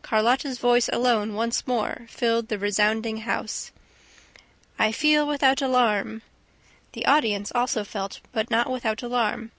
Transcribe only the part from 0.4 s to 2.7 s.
voice alone once more filled the